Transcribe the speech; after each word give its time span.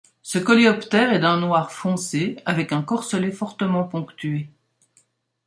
Ce 0.23 0.39
coléoptère 0.39 1.13
est 1.13 1.19
d'un 1.19 1.39
noir 1.39 1.71
foncé 1.71 2.37
avec 2.47 2.71
un 2.71 2.81
corselet 2.81 3.29
fortement 3.29 3.83
ponctué. 3.83 4.49